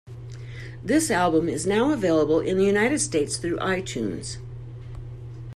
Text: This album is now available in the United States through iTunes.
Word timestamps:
This 0.83 1.11
album 1.11 1.47
is 1.47 1.67
now 1.67 1.91
available 1.91 2.39
in 2.39 2.57
the 2.57 2.65
United 2.65 2.97
States 2.97 3.37
through 3.37 3.57
iTunes. 3.57 4.37